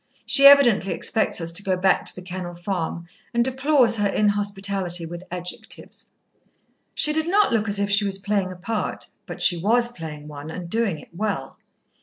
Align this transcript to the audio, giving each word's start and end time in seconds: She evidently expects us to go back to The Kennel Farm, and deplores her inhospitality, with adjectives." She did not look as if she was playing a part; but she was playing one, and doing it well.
She 0.25 0.47
evidently 0.47 0.93
expects 0.93 1.39
us 1.39 1.51
to 1.51 1.61
go 1.61 1.77
back 1.77 2.07
to 2.07 2.15
The 2.15 2.23
Kennel 2.23 2.55
Farm, 2.55 3.05
and 3.35 3.45
deplores 3.45 3.97
her 3.99 4.09
inhospitality, 4.09 5.05
with 5.05 5.21
adjectives." 5.29 6.09
She 6.95 7.13
did 7.13 7.27
not 7.29 7.53
look 7.53 7.67
as 7.69 7.77
if 7.77 7.91
she 7.91 8.03
was 8.03 8.17
playing 8.17 8.51
a 8.51 8.55
part; 8.55 9.09
but 9.27 9.43
she 9.43 9.57
was 9.57 9.89
playing 9.89 10.27
one, 10.27 10.49
and 10.49 10.67
doing 10.71 10.97
it 10.97 11.09
well. 11.15 11.59